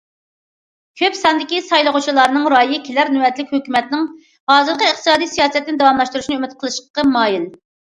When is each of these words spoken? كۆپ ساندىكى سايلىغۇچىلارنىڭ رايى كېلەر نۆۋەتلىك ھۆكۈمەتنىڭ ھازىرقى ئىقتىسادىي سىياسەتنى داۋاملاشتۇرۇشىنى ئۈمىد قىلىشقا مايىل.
كۆپ 1.01 1.17
ساندىكى 1.19 1.59
سايلىغۇچىلارنىڭ 1.65 2.49
رايى 2.55 2.81
كېلەر 2.89 3.13
نۆۋەتلىك 3.19 3.55
ھۆكۈمەتنىڭ 3.59 4.11
ھازىرقى 4.57 4.91
ئىقتىسادىي 4.93 5.35
سىياسەتنى 5.39 5.81
داۋاملاشتۇرۇشىنى 5.85 6.41
ئۈمىد 6.45 6.61
قىلىشقا 6.63 7.13
مايىل. 7.17 7.51